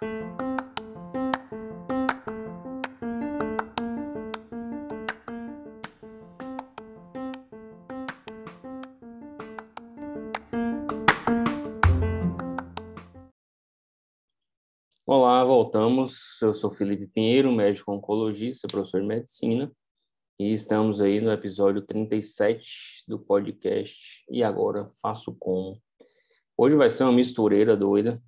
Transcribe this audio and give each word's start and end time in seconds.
Olá, 0.00 0.14
voltamos. 15.44 16.40
Eu 16.40 16.54
sou 16.54 16.70
Felipe 16.70 17.06
Pinheiro, 17.06 17.52
médico 17.52 17.92
oncologista, 17.92 18.66
professor 18.68 19.02
de 19.02 19.06
medicina, 19.06 19.70
e 20.38 20.54
estamos 20.54 21.02
aí 21.02 21.20
no 21.20 21.30
episódio 21.30 21.82
37 21.82 23.04
do 23.06 23.18
podcast 23.18 24.24
E 24.30 24.42
Agora 24.42 24.88
Faço 25.02 25.36
Como. 25.38 25.78
Hoje 26.56 26.74
vai 26.74 26.88
ser 26.88 27.02
uma 27.02 27.12
mistureira 27.12 27.76
doida 27.76 28.18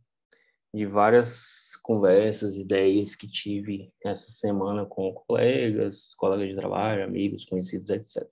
de 0.75 0.85
várias 0.85 1.62
conversas, 1.83 2.57
ideias 2.57 3.15
que 3.15 3.29
tive 3.29 3.93
essa 4.05 4.31
semana 4.31 4.87
com 4.87 5.13
colegas, 5.13 6.15
colegas 6.15 6.49
de 6.49 6.55
trabalho, 6.55 7.05
amigos, 7.05 7.45
conhecidos, 7.45 7.91
etc. 7.91 8.27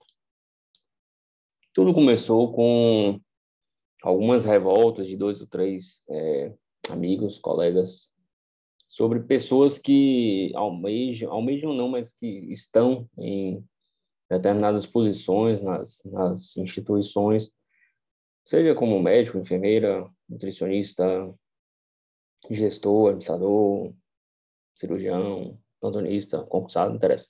Tudo 1.74 1.92
começou 1.92 2.52
com 2.52 3.20
algumas 4.02 4.44
revoltas 4.44 5.06
de 5.06 5.16
dois 5.16 5.40
ou 5.40 5.46
três 5.46 6.02
é, 6.08 6.54
amigos, 6.88 7.38
colegas 7.38 8.10
sobre 8.88 9.20
pessoas 9.20 9.78
que 9.78 10.52
almejam, 10.54 11.30
almejam 11.32 11.72
não, 11.72 11.88
mas 11.88 12.12
que 12.12 12.26
estão 12.52 13.08
em 13.18 13.64
determinadas 14.28 14.86
posições 14.86 15.60
nas, 15.60 16.02
nas 16.04 16.56
instituições, 16.56 17.52
seja 18.44 18.74
como 18.74 19.00
médico, 19.00 19.38
enfermeira, 19.38 20.08
nutricionista, 20.28 21.34
gestor, 22.48 23.08
administrador, 23.08 23.92
cirurgião, 24.74 25.58
plantonista, 25.80 26.42
concursado, 26.44 26.90
não 26.90 26.96
interessa. 26.96 27.28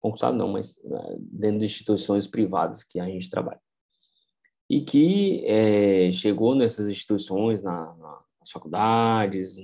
Concursado 0.00 0.36
não, 0.36 0.48
mas 0.48 0.78
né, 0.84 1.16
dentro 1.18 1.60
de 1.60 1.66
instituições 1.66 2.26
privadas 2.26 2.82
que 2.82 3.00
a 3.00 3.06
gente 3.06 3.28
trabalha. 3.28 3.60
E 4.68 4.80
que 4.82 5.44
é, 5.46 6.12
chegou 6.12 6.54
nessas 6.54 6.88
instituições, 6.88 7.62
na, 7.62 7.94
na 7.96 8.18
as 8.44 8.50
faculdades, 8.50 9.56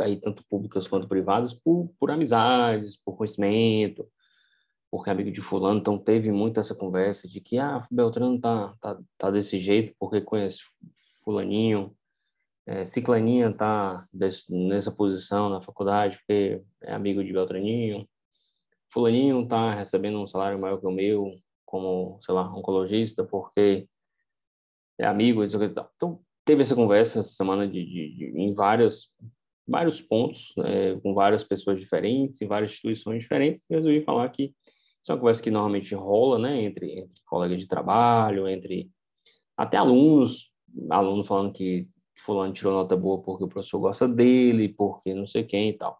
aí, 0.00 0.16
tanto 0.20 0.44
públicas 0.48 0.86
quanto 0.86 1.08
privadas, 1.08 1.54
por, 1.54 1.90
por 1.98 2.10
amizades, 2.10 2.96
por 2.96 3.16
conhecimento, 3.16 4.06
porque 4.90 5.10
amigo 5.10 5.30
de 5.30 5.40
fulano, 5.40 5.80
então 5.80 5.98
teve 5.98 6.30
muito 6.30 6.60
essa 6.60 6.74
conversa 6.74 7.26
de 7.26 7.40
que, 7.40 7.58
ah, 7.58 7.86
Beltrano 7.90 8.38
tá, 8.40 8.74
tá, 8.80 8.98
tá 9.16 9.30
desse 9.30 9.58
jeito 9.58 9.94
porque 9.98 10.20
conhece 10.20 10.58
fulaninho, 11.24 11.94
é, 12.68 12.84
Ciclaninha 12.84 13.50
tá 13.50 14.06
desse, 14.12 14.44
nessa 14.52 14.92
posição 14.92 15.48
na 15.48 15.62
faculdade 15.62 16.18
porque 16.18 16.62
é 16.82 16.92
amigo 16.92 17.24
de 17.24 17.32
Beltraninho, 17.32 18.06
fulaninho 18.92 19.48
tá 19.48 19.74
recebendo 19.74 20.20
um 20.20 20.28
salário 20.28 20.58
maior 20.58 20.78
que 20.78 20.86
o 20.86 20.90
meu 20.90 21.32
como, 21.64 22.18
sei 22.22 22.34
lá, 22.34 22.54
oncologista 22.54 23.24
porque 23.24 23.88
é 24.98 25.06
amigo, 25.06 25.42
então 25.44 26.20
teve 26.44 26.62
essa 26.62 26.74
conversa 26.74 27.20
essa 27.20 27.30
semana 27.30 27.66
de, 27.66 27.84
de, 27.84 28.14
de 28.14 28.24
em 28.38 28.52
vários, 28.52 29.14
vários 29.66 30.00
pontos, 30.02 30.52
é, 30.58 30.94
com 31.00 31.14
várias 31.14 31.42
pessoas 31.42 31.80
diferentes, 31.80 32.42
em 32.42 32.46
várias 32.46 32.72
instituições 32.72 33.22
diferentes, 33.22 33.64
e 33.70 33.74
resolvi 33.74 34.02
falar 34.02 34.28
que 34.28 34.54
isso 35.02 35.10
é 35.10 35.14
uma 35.14 35.20
conversa 35.20 35.42
que 35.42 35.50
normalmente 35.50 35.94
rola, 35.94 36.38
né, 36.38 36.62
entre, 36.62 37.00
entre 37.00 37.22
colegas 37.24 37.58
de 37.58 37.66
trabalho, 37.66 38.46
entre 38.46 38.90
até 39.56 39.78
alunos, 39.78 40.52
alunos 40.90 41.26
falando 41.26 41.52
que 41.52 41.88
fulano 42.20 42.52
tirou 42.52 42.72
nota 42.72 42.96
boa 42.96 43.22
porque 43.22 43.44
o 43.44 43.48
professor 43.48 43.78
gosta 43.78 44.08
dele, 44.08 44.68
porque 44.68 45.14
não 45.14 45.26
sei 45.26 45.44
quem 45.44 45.70
e 45.70 45.72
tal. 45.72 45.98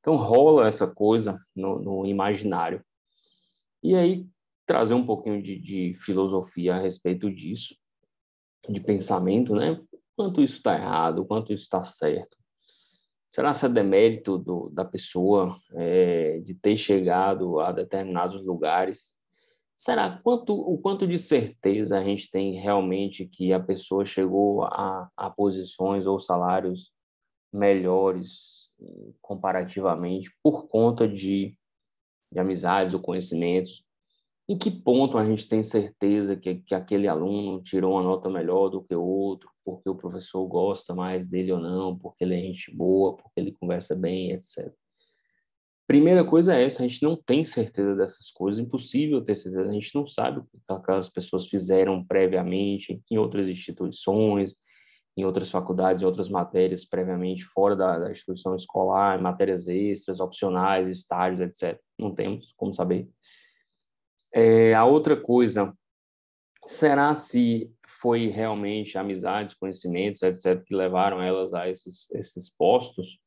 Então 0.00 0.16
rola 0.16 0.66
essa 0.66 0.86
coisa 0.86 1.40
no, 1.54 1.78
no 1.78 2.06
imaginário. 2.06 2.84
E 3.82 3.94
aí 3.94 4.26
trazer 4.66 4.94
um 4.94 5.04
pouquinho 5.04 5.42
de, 5.42 5.58
de 5.58 5.94
filosofia 5.94 6.74
a 6.74 6.78
respeito 6.78 7.30
disso, 7.30 7.74
de 8.68 8.80
pensamento, 8.80 9.54
né? 9.54 9.80
Quanto 10.16 10.42
isso 10.42 10.56
está 10.56 10.74
errado, 10.74 11.24
quanto 11.24 11.52
isso 11.52 11.64
está 11.64 11.84
certo. 11.84 12.36
Será 13.30 13.54
que 13.54 13.64
é 13.64 13.68
demérito 13.68 14.38
do, 14.38 14.70
da 14.70 14.84
pessoa 14.84 15.58
é, 15.74 16.40
de 16.40 16.54
ter 16.54 16.76
chegado 16.76 17.60
a 17.60 17.72
determinados 17.72 18.44
lugares? 18.44 19.17
Será 19.78 20.18
quanto, 20.18 20.52
o 20.52 20.76
quanto 20.76 21.06
de 21.06 21.16
certeza 21.16 21.96
a 21.96 22.04
gente 22.04 22.28
tem 22.28 22.58
realmente 22.58 23.24
que 23.24 23.52
a 23.52 23.60
pessoa 23.60 24.04
chegou 24.04 24.64
a, 24.64 25.08
a 25.16 25.30
posições 25.30 26.04
ou 26.04 26.18
salários 26.18 26.92
melhores 27.52 28.68
comparativamente 29.22 30.30
por 30.42 30.66
conta 30.66 31.06
de, 31.06 31.56
de 32.32 32.40
amizades 32.40 32.92
ou 32.92 33.00
conhecimentos 33.00 33.84
em 34.48 34.58
que 34.58 34.70
ponto 34.70 35.16
a 35.16 35.24
gente 35.24 35.46
tem 35.46 35.62
certeza 35.62 36.34
que, 36.34 36.56
que 36.56 36.74
aquele 36.74 37.06
aluno 37.06 37.62
tirou 37.62 37.92
uma 37.92 38.02
nota 38.02 38.28
melhor 38.28 38.70
do 38.70 38.82
que 38.82 38.94
o 38.94 39.04
outro, 39.04 39.48
porque 39.62 39.88
o 39.88 39.94
professor 39.94 40.44
gosta 40.46 40.92
mais 40.94 41.28
dele 41.28 41.52
ou 41.52 41.60
não, 41.60 41.96
porque 41.96 42.24
ele 42.24 42.34
é 42.34 42.40
gente 42.40 42.74
boa, 42.74 43.14
porque 43.14 43.38
ele 43.38 43.52
conversa 43.52 43.94
bem, 43.94 44.32
etc. 44.32 44.72
Primeira 45.88 46.22
coisa 46.22 46.54
é 46.54 46.64
essa, 46.64 46.82
a 46.82 46.86
gente 46.86 47.02
não 47.02 47.16
tem 47.16 47.46
certeza 47.46 47.96
dessas 47.96 48.30
coisas, 48.30 48.60
impossível 48.60 49.24
ter 49.24 49.34
certeza, 49.34 49.70
a 49.70 49.72
gente 49.72 49.94
não 49.94 50.06
sabe 50.06 50.40
o 50.40 50.42
que 50.44 50.58
aquelas 50.68 51.08
pessoas 51.08 51.46
fizeram 51.46 52.04
previamente 52.04 53.02
em 53.10 53.16
outras 53.16 53.48
instituições, 53.48 54.54
em 55.16 55.24
outras 55.24 55.50
faculdades, 55.50 56.02
em 56.02 56.04
outras 56.04 56.28
matérias 56.28 56.84
previamente, 56.84 57.42
fora 57.42 57.74
da, 57.74 57.98
da 58.00 58.10
instituição 58.10 58.54
escolar, 58.54 59.18
matérias 59.22 59.66
extras, 59.66 60.20
opcionais, 60.20 60.90
estágios, 60.90 61.40
etc. 61.40 61.80
Não 61.98 62.14
temos 62.14 62.52
como 62.58 62.74
saber. 62.74 63.08
É, 64.30 64.74
a 64.74 64.84
outra 64.84 65.16
coisa, 65.16 65.72
será 66.66 67.14
se 67.14 67.72
foi 68.02 68.26
realmente 68.26 68.98
amizades, 68.98 69.54
conhecimentos, 69.54 70.22
etc., 70.22 70.62
que 70.62 70.74
levaram 70.74 71.22
elas 71.22 71.54
a 71.54 71.66
esses, 71.66 72.10
esses 72.10 72.54
postos? 72.54 73.18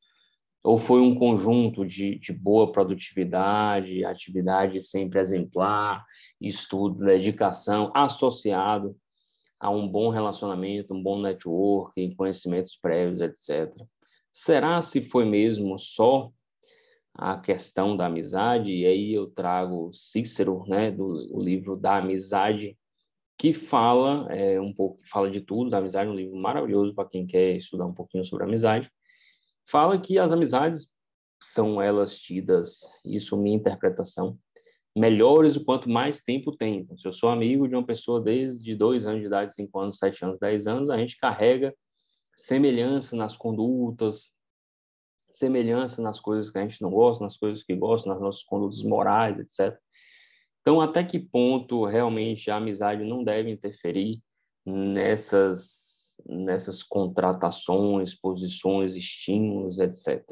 Ou 0.63 0.77
foi 0.77 1.01
um 1.01 1.16
conjunto 1.16 1.85
de, 1.85 2.19
de 2.19 2.31
boa 2.31 2.72
produtividade, 2.72 4.05
atividade 4.05 4.79
sempre 4.81 5.19
exemplar, 5.19 6.05
estudo, 6.39 7.03
dedicação, 7.03 7.91
associado 7.95 8.95
a 9.59 9.69
um 9.69 9.88
bom 9.88 10.09
relacionamento, 10.09 10.94
um 10.94 11.01
bom 11.01 11.19
networking, 11.19 12.16
conhecimentos 12.16 12.75
prévios, 12.75 13.22
etc. 13.22 13.72
Será 14.31 14.81
se 14.81 15.01
foi 15.01 15.25
mesmo 15.25 15.77
só 15.77 16.31
a 17.13 17.38
questão 17.38 17.97
da 17.97 18.05
amizade, 18.05 18.72
e 18.72 18.85
aí 18.85 19.13
eu 19.13 19.28
trago 19.28 19.91
Cícero, 19.93 20.63
né, 20.67 20.91
do 20.91 21.28
o 21.35 21.41
livro 21.41 21.75
da 21.75 21.97
amizade, 21.97 22.78
que 23.38 23.53
fala 23.53 24.28
é, 24.31 24.59
um 24.61 24.73
pouco, 24.73 24.99
fala 25.09 25.29
de 25.29 25.41
tudo 25.41 25.69
da 25.69 25.79
amizade, 25.79 26.09
um 26.09 26.16
livro 26.16 26.35
maravilhoso 26.38 26.93
para 26.93 27.09
quem 27.09 27.25
quer 27.25 27.57
estudar 27.57 27.85
um 27.85 27.93
pouquinho 27.93 28.23
sobre 28.25 28.45
amizade. 28.45 28.89
Fala 29.69 29.99
que 29.99 30.17
as 30.17 30.31
amizades 30.31 30.91
são 31.44 31.81
elas 31.81 32.19
tidas, 32.19 32.81
isso 33.05 33.38
minha 33.38 33.55
interpretação, 33.55 34.38
melhores 34.95 35.55
o 35.55 35.63
quanto 35.63 35.89
mais 35.89 36.22
tempo 36.22 36.55
tem. 36.55 36.79
Então, 36.79 36.97
se 36.97 37.07
eu 37.07 37.13
sou 37.13 37.29
amigo 37.29 37.67
de 37.67 37.75
uma 37.75 37.85
pessoa 37.85 38.22
desde 38.22 38.75
dois 38.75 39.05
anos 39.05 39.22
de 39.22 39.27
idade, 39.27 39.55
cinco 39.55 39.79
anos, 39.79 39.97
sete 39.97 40.23
anos, 40.23 40.39
dez 40.39 40.67
anos, 40.67 40.89
a 40.89 40.97
gente 40.97 41.17
carrega 41.17 41.73
semelhança 42.35 43.16
nas 43.16 43.35
condutas, 43.35 44.29
semelhança 45.31 46.01
nas 46.01 46.19
coisas 46.19 46.51
que 46.51 46.57
a 46.57 46.61
gente 46.61 46.81
não 46.81 46.91
gosta, 46.91 47.23
nas 47.23 47.38
coisas 47.38 47.63
que 47.63 47.75
gosta, 47.75 48.09
nas 48.09 48.22
nossas 48.22 48.43
condutas 48.43 48.83
morais, 48.83 49.39
etc. 49.39 49.78
Então, 50.61 50.81
até 50.81 51.03
que 51.03 51.19
ponto 51.19 51.85
realmente 51.85 52.51
a 52.51 52.57
amizade 52.57 53.03
não 53.03 53.23
deve 53.23 53.49
interferir 53.49 54.22
nessas 54.66 55.91
nessas 56.25 56.83
contratações, 56.83 58.15
posições, 58.15 58.95
estímulos, 58.95 59.79
etc. 59.79 60.23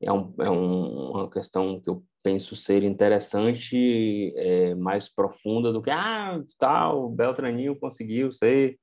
É, 0.00 0.12
um, 0.12 0.34
é 0.40 0.50
um, 0.50 1.10
uma 1.10 1.30
questão 1.30 1.80
que 1.80 1.88
eu 1.88 2.04
penso 2.22 2.56
ser 2.56 2.82
interessante, 2.82 4.34
é, 4.36 4.74
mais 4.74 5.08
profunda 5.08 5.72
do 5.72 5.80
que, 5.80 5.90
ah, 5.90 6.42
tal, 6.58 7.08
Beltraninho 7.08 7.78
conseguiu 7.78 8.32
ser 8.32 8.78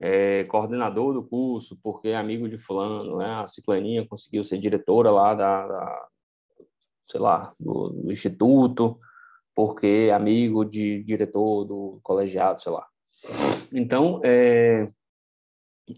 é, 0.00 0.44
coordenador 0.44 1.14
do 1.14 1.22
curso, 1.22 1.78
porque 1.82 2.08
é 2.08 2.16
amigo 2.16 2.48
de 2.48 2.58
fulano, 2.58 3.18
né? 3.18 3.26
A 3.26 3.46
Ciclaninha 3.46 4.06
conseguiu 4.06 4.44
ser 4.44 4.58
diretora 4.58 5.10
lá 5.10 5.34
da, 5.34 5.66
da 5.66 6.08
sei 7.08 7.20
lá, 7.20 7.54
do, 7.58 7.90
do, 7.90 8.10
instituto, 8.10 8.98
porque 9.54 10.08
é 10.08 10.12
amigo 10.12 10.64
de 10.64 11.02
diretor 11.04 11.64
do 11.64 12.00
colegiado, 12.02 12.62
sei 12.62 12.72
lá. 12.72 12.86
Então, 13.72 14.20
é, 14.24 14.88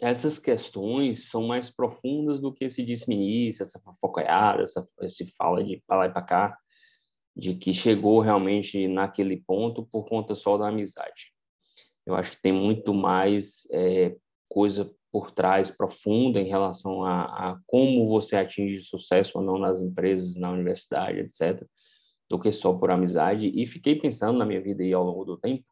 essas 0.01 0.39
questões 0.39 1.29
são 1.29 1.47
mais 1.47 1.71
profundas 1.71 2.41
do 2.41 2.53
que 2.53 2.71
se 2.71 2.85
disse 2.85 3.09
no 3.09 3.15
início, 3.15 3.63
essa 3.63 3.79
fofocaiada, 3.81 4.63
essa, 4.63 4.87
esse 5.03 5.27
fala 5.37 5.63
de 5.63 5.83
para 5.87 5.99
lá 5.99 6.07
e 6.07 6.13
para 6.13 6.23
cá, 6.23 6.59
de 7.37 7.55
que 7.55 7.75
chegou 7.75 8.21
realmente 8.21 8.89
naquele 8.89 9.37
ponto 9.37 9.87
por 9.87 10.09
conta 10.09 10.35
só 10.35 10.57
da 10.57 10.69
amizade. 10.69 11.33
Eu 12.07 12.15
acho 12.15 12.31
que 12.33 12.41
tem 12.41 12.53
muito 12.53 12.95
mais 12.95 13.67
é, 13.73 14.17
coisa 14.49 14.91
por 15.11 15.31
trás 15.31 15.71
profunda 15.71 16.41
em 16.41 16.49
relação 16.49 17.05
a, 17.05 17.25
a, 17.25 17.61
como 17.67 18.09
você 18.09 18.37
atinge 18.37 18.83
sucesso 18.83 19.39
ou 19.39 19.45
não 19.45 19.59
nas 19.59 19.81
empresas, 19.81 20.37
na 20.37 20.51
universidade, 20.51 21.21
etc., 21.21 21.65
do 22.29 22.39
que 22.39 22.51
só 22.53 22.73
por 22.73 22.91
amizade. 22.91 23.53
E 23.55 23.67
fiquei 23.67 23.97
pensando 23.97 24.39
na 24.39 24.45
minha 24.45 24.61
vida 24.61 24.83
aí 24.83 24.93
ao 24.93 25.05
longo 25.05 25.25
do 25.25 25.37
tempo 25.37 25.65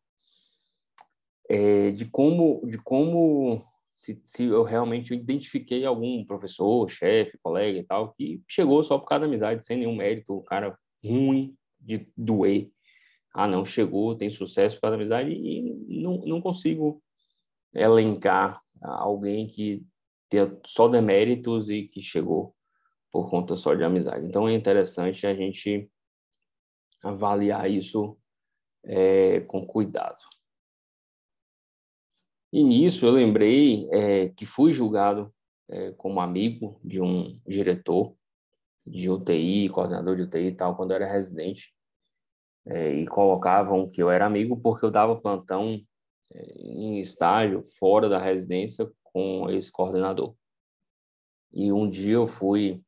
é, 1.49 1.91
de 1.91 2.07
como, 2.07 2.63
de 2.67 2.79
como 2.79 3.63
se, 4.03 4.21
se 4.25 4.45
eu 4.47 4.65
realmente 4.65 5.15
identifiquei 5.15 5.85
algum 5.87 6.25
professor, 6.25 6.91
chefe, 6.91 7.39
colega 7.41 7.79
e 7.79 7.85
tal, 7.85 8.13
que 8.15 8.43
chegou 8.49 8.83
só 8.83 8.99
por 8.99 9.07
causa 9.07 9.21
da 9.21 9.27
amizade, 9.27 9.65
sem 9.65 9.79
nenhum 9.79 9.95
mérito, 9.95 10.35
o 10.35 10.43
cara 10.43 10.77
ruim 11.05 11.55
de 11.81 12.09
doer. 12.17 12.69
Ah, 13.33 13.47
não, 13.47 13.65
chegou, 13.65 14.17
tem 14.17 14.29
sucesso 14.29 14.75
por 14.75 14.83
causa 14.83 14.97
da 14.97 15.01
amizade 15.01 15.31
e 15.31 16.01
não, 16.03 16.19
não 16.27 16.41
consigo 16.41 17.01
elencar 17.73 18.61
alguém 18.83 19.47
que 19.47 19.87
tenha 20.29 20.53
só 20.67 20.89
deméritos 20.89 21.71
e 21.71 21.85
que 21.85 22.03
chegou 22.03 22.57
por 23.13 23.31
conta 23.31 23.55
só 23.55 23.73
de 23.73 23.85
amizade. 23.85 24.27
Então 24.27 24.49
é 24.49 24.53
interessante 24.53 25.25
a 25.29 25.35
gente 25.35 25.89
avaliar 27.05 27.71
isso 27.71 28.19
é, 28.85 29.41
com 29.43 29.65
cuidado. 29.65 30.19
E 32.53 32.63
nisso 32.63 33.07
eu 33.07 33.13
lembrei 33.13 33.89
é, 33.91 34.29
que 34.29 34.45
fui 34.45 34.73
julgado 34.75 35.33
é, 35.71 35.93
como 35.93 36.21
amigo 36.21 36.79
de 36.85 37.01
um 37.01 37.41
diretor 37.47 38.15
de 38.87 39.09
UTI, 39.09 39.71
coordenador 39.71 40.17
de 40.17 40.23
UTI 40.23 40.49
e 40.49 40.55
tal, 40.55 40.77
quando 40.77 40.91
eu 40.91 40.97
era 40.97 41.11
residente. 41.11 41.73
É, 42.67 42.95
e 42.95 43.07
colocavam 43.07 43.91
que 43.91 44.03
eu 44.03 44.11
era 44.11 44.27
amigo 44.27 44.57
porque 44.61 44.85
eu 44.85 44.91
dava 44.91 45.21
plantão 45.21 45.81
é, 46.33 46.43
em 46.59 47.01
estágio 47.01 47.65
fora 47.79 48.09
da 48.09 48.23
residência 48.23 48.89
com 49.03 49.49
esse 49.51 49.73
coordenador. 49.73 50.37
E 51.53 51.73
um 51.73 51.89
dia 51.89 52.15
eu 52.15 52.27
fui 52.27 52.83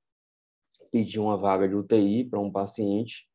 pedir 0.92 1.20
uma 1.20 1.36
vaga 1.36 1.66
de 1.66 1.74
UTI 1.74 2.24
para 2.24 2.38
um 2.38 2.52
paciente 2.52 3.26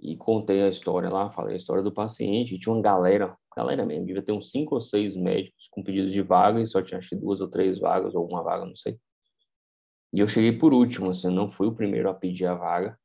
e 0.00 0.16
contei 0.16 0.62
a 0.62 0.68
história 0.68 1.08
lá, 1.08 1.30
falei 1.30 1.54
a 1.54 1.58
história 1.58 1.82
do 1.82 1.92
paciente, 1.92 2.58
tinha 2.58 2.72
uma 2.72 2.82
galera 2.82 3.36
galera 3.56 3.86
mesmo, 3.86 4.06
devia 4.06 4.22
ter 4.22 4.32
uns 4.32 4.50
cinco 4.50 4.74
ou 4.74 4.82
seis 4.82 5.14
médicos 5.16 5.68
com 5.70 5.82
pedido 5.82 6.10
de 6.10 6.22
vaga 6.22 6.60
e 6.60 6.66
só 6.66 6.82
tinha 6.82 6.98
acho 6.98 7.14
duas 7.16 7.40
ou 7.40 7.48
três 7.48 7.78
vagas, 7.78 8.14
ou 8.14 8.26
uma 8.28 8.42
vaga, 8.42 8.66
não 8.66 8.76
sei. 8.76 8.98
E 10.12 10.20
eu 10.20 10.28
cheguei 10.28 10.52
por 10.52 10.72
último, 10.72 11.10
assim, 11.10 11.28
eu 11.28 11.32
não 11.32 11.50
fui 11.50 11.66
o 11.66 11.74
primeiro 11.74 12.08
a 12.08 12.14
pedir 12.14 12.46
a 12.46 12.54
vaga. 12.54 12.98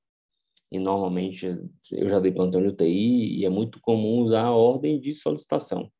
E 0.71 0.77
normalmente 0.77 1.45
eu 1.91 2.09
já 2.09 2.19
dei 2.19 2.31
plantão 2.31 2.61
de 2.61 2.67
UTI 2.67 3.39
e 3.39 3.45
é 3.45 3.49
muito 3.49 3.79
comum 3.81 4.19
usar 4.19 4.43
a 4.43 4.51
ordem 4.51 4.99
de 4.99 5.13
solicitação, 5.15 5.91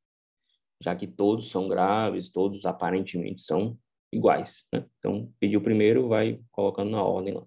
já 0.80 0.95
que 0.95 1.07
todos 1.07 1.50
são 1.50 1.68
graves, 1.68 2.30
todos 2.31 2.65
aparentemente 2.65 3.42
são 3.42 3.75
iguais, 4.13 4.68
né? 4.71 4.85
Então, 5.00 5.31
pediu 5.39 5.62
primeiro, 5.62 6.07
vai 6.07 6.39
colocando 6.51 6.92
na 6.92 7.03
ordem 7.03 7.33
lá. 7.33 7.45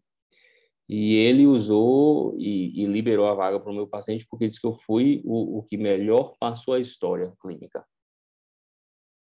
E 0.95 1.15
ele 1.15 1.47
usou 1.47 2.37
e, 2.39 2.83
e 2.83 2.85
liberou 2.85 3.27
a 3.27 3.33
vaga 3.33 3.59
para 3.59 3.73
o 3.73 3.75
meu 3.75 3.87
paciente 3.87 4.27
porque 4.29 4.47
disse 4.47 4.61
que 4.61 4.67
eu 4.67 4.75
fui 4.75 5.23
o, 5.25 5.61
o 5.61 5.63
que 5.63 5.79
melhor 5.79 6.35
passou 6.39 6.75
a 6.75 6.81
história 6.81 7.33
clínica. 7.41 7.83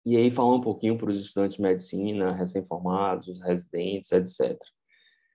E 0.03 0.17
aí 0.17 0.31
falar 0.31 0.55
um 0.55 0.62
pouquinho 0.62 0.97
para 0.97 1.11
os 1.11 1.20
estudantes 1.20 1.56
de 1.56 1.62
medicina, 1.62 2.32
recém-formados, 2.32 3.38
residentes, 3.43 4.11
etc. 4.12 4.59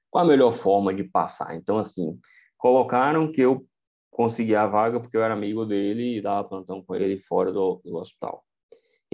Qual 0.09 0.25
a 0.25 0.27
melhor 0.27 0.53
forma 0.53 0.91
de 0.91 1.03
passar? 1.03 1.56
Então, 1.56 1.77
assim, 1.77 2.19
colocaram 2.57 3.31
que 3.31 3.41
eu 3.41 3.63
consegui 4.09 4.56
a 4.56 4.65
vaga 4.65 5.00
porque 5.00 5.15
eu 5.15 5.21
era 5.21 5.36
amigo 5.36 5.68
dele 5.68 6.18
e 6.18 6.21
dava 6.21 6.50
plantão 6.50 6.81
com 6.81 6.95
ele 6.95 7.19
fora 7.19 7.51
do, 7.51 7.79
do 7.86 7.95
hospital. 7.97 8.44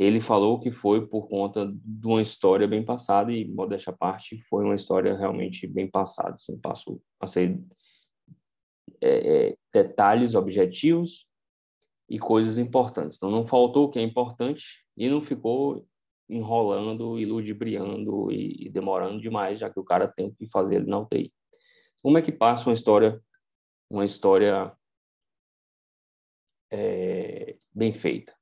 Ele 0.01 0.21
falou 0.21 0.61
que 0.61 0.71
foi 0.71 1.05
por 1.05 1.27
conta 1.27 1.69
de 1.83 2.07
uma 2.07 2.21
história 2.21 2.65
bem 2.65 2.85
passada 2.85 3.33
e, 3.33 3.45
modéstia 3.45 3.91
à 3.91 3.93
parte, 3.93 4.41
foi 4.49 4.63
uma 4.63 4.75
história 4.75 5.13
realmente 5.13 5.67
bem 5.67 5.91
passada. 5.91 6.35
Assim, 6.35 6.57
passou, 6.57 7.01
passei 7.19 7.59
é, 9.01 9.49
é, 9.49 9.57
detalhes 9.73 10.35
objetivos 10.35 11.27
e 12.09 12.17
coisas 12.17 12.57
importantes. 12.57 13.17
Então, 13.17 13.29
não 13.29 13.45
faltou 13.45 13.87
o 13.87 13.91
que 13.91 13.99
é 13.99 14.01
importante 14.01 14.63
e 14.95 15.09
não 15.09 15.21
ficou 15.21 15.85
enrolando 16.29 17.19
e 17.19 17.25
ludibriando 17.25 18.31
e, 18.31 18.67
e 18.67 18.69
demorando 18.69 19.19
demais, 19.19 19.59
já 19.59 19.69
que 19.69 19.81
o 19.81 19.83
cara 19.83 20.07
tem 20.07 20.31
que 20.31 20.49
fazer 20.49 20.75
ele 20.77 20.85
na 20.85 20.99
UTI. 20.99 21.33
Como 22.01 22.17
é 22.17 22.21
que 22.21 22.31
passa 22.31 22.69
uma 22.69 22.73
história, 22.73 23.21
uma 23.89 24.05
história 24.05 24.71
é, 26.71 27.57
bem 27.73 27.91
feita? 27.91 28.38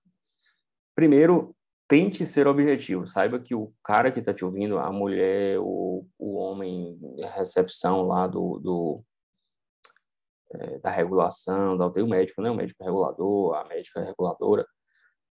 Primeiro, 0.98 1.56
tente 1.88 2.26
ser 2.26 2.48
objetivo. 2.48 3.06
Saiba 3.06 3.40
que 3.40 3.54
o 3.54 3.72
cara 3.84 4.12
que 4.12 4.20
está 4.20 4.34
te 4.34 4.44
ouvindo, 4.44 4.80
a 4.80 4.92
mulher, 4.92 5.60
o, 5.60 6.08
o 6.18 6.38
homem, 6.38 7.00
a 7.24 7.30
recepção 7.30 8.08
lá 8.08 8.26
do, 8.26 8.58
do 8.58 9.04
é, 10.56 10.80
da 10.80 10.90
regulação, 10.90 11.78
da 11.78 11.86
UTI, 11.86 12.02
o 12.02 12.08
médico, 12.08 12.42
né? 12.42 12.50
o 12.50 12.56
médico 12.56 12.84
regulador, 12.84 13.54
a 13.58 13.66
médica 13.66 14.02
reguladora, 14.02 14.66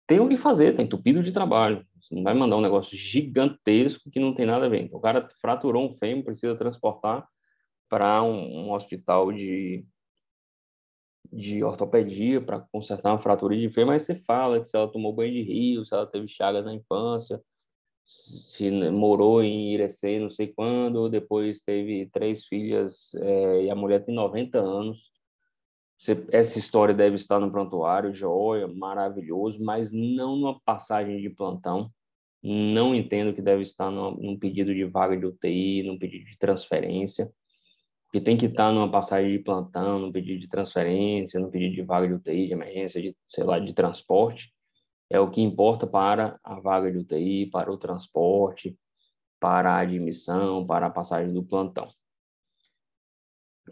tem 0.05 0.19
o 0.19 0.29
que 0.29 0.37
fazer, 0.37 0.75
tem 0.75 0.87
tupido 0.87 1.23
de 1.23 1.31
trabalho. 1.31 1.83
Você 1.99 2.13
não 2.13 2.21
vai 2.21 2.35
mandar 2.35 2.57
um 2.57 2.61
negócio 2.61 2.95
gigantesco 2.95 4.11
que 4.11 4.19
não 4.19 4.35
tem 4.35 4.45
nada 4.45 4.67
a 4.67 4.69
ver. 4.69 4.83
Então, 4.83 4.99
o 4.99 5.01
cara 5.01 5.27
fraturou 5.41 5.89
um 5.89 5.95
fêmur, 5.95 6.25
precisa 6.25 6.55
transportar 6.55 7.27
para 7.89 8.21
um, 8.21 8.67
um 8.67 8.71
hospital 8.71 9.33
de 9.33 9.83
de 11.31 11.63
ortopedia 11.63 12.41
para 12.41 12.59
consertar 12.71 13.11
uma 13.11 13.19
fratura 13.19 13.55
de 13.57 13.69
fêmur, 13.69 13.93
mas 13.93 14.03
você 14.03 14.15
fala 14.15 14.59
que 14.59 14.67
se 14.67 14.75
ela 14.75 14.91
tomou 14.91 15.13
banho 15.13 15.33
de 15.33 15.41
rio, 15.41 15.85
se 15.85 15.93
ela 15.93 16.05
teve 16.05 16.27
chagas 16.27 16.65
na 16.65 16.73
infância, 16.73 17.41
se 18.05 18.69
morou 18.91 19.41
em 19.43 19.73
Irecê 19.73 20.19
não 20.19 20.29
sei 20.29 20.47
quando, 20.47 21.09
depois 21.09 21.59
teve 21.61 22.07
três 22.11 22.45
filhas 22.45 23.13
é, 23.15 23.63
e 23.63 23.69
a 23.69 23.75
mulher 23.75 24.05
tem 24.05 24.13
90 24.13 24.59
anos. 24.59 25.11
Você, 25.97 26.25
essa 26.31 26.59
história 26.59 26.93
deve 26.93 27.15
estar 27.15 27.39
no 27.39 27.51
prontuário, 27.51 28.13
joia, 28.13 28.67
maravilhoso, 28.67 29.63
mas 29.63 29.91
não 29.91 30.35
numa 30.35 30.59
passagem 30.61 31.21
de 31.21 31.29
plantão. 31.29 31.89
Não 32.43 32.93
entendo 32.93 33.33
que 33.33 33.41
deve 33.41 33.63
estar 33.63 33.89
no, 33.89 34.11
num 34.11 34.37
pedido 34.37 34.73
de 34.73 34.83
vaga 34.85 35.17
de 35.17 35.25
UTI, 35.25 35.83
num 35.83 35.97
pedido 35.97 36.25
de 36.25 36.37
transferência 36.37 37.31
que 38.15 38.21
tem 38.21 38.37
que 38.37 38.45
estar 38.45 38.71
numa 38.71 38.89
passagem 38.89 39.29
de 39.29 39.39
plantão, 39.39 39.99
no 39.99 40.09
pedido 40.09 40.39
de 40.39 40.47
transferência, 40.47 41.37
no 41.37 41.51
pedido 41.51 41.75
de 41.75 41.81
vaga 41.81 42.07
de 42.07 42.13
UTI, 42.13 42.47
de 42.47 42.53
emergência, 42.53 43.01
de, 43.01 43.13
sei 43.25 43.43
lá, 43.43 43.59
de 43.59 43.73
transporte, 43.73 44.53
é 45.09 45.19
o 45.19 45.29
que 45.29 45.41
importa 45.41 45.85
para 45.85 46.39
a 46.41 46.57
vaga 46.61 46.89
de 46.89 46.99
UTI, 46.99 47.47
para 47.47 47.69
o 47.69 47.77
transporte, 47.77 48.79
para 49.37 49.73
a 49.73 49.79
admissão, 49.79 50.65
para 50.65 50.85
a 50.85 50.89
passagem 50.89 51.33
do 51.33 51.43
plantão. 51.43 51.91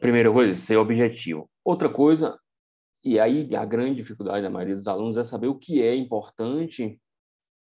Primeira 0.02 0.30
coisa, 0.30 0.60
ser 0.60 0.76
objetivo. 0.76 1.50
Outra 1.64 1.88
coisa, 1.88 2.38
e 3.02 3.22
aí 3.22 3.56
a 3.56 3.64
grande 3.64 3.96
dificuldade 3.96 4.44
da 4.44 4.50
maioria 4.50 4.76
dos 4.76 4.90
alunos 4.90 5.16
é 5.16 5.24
saber 5.24 5.48
o 5.48 5.58
que 5.58 5.82
é 5.82 5.96
importante 5.96 7.00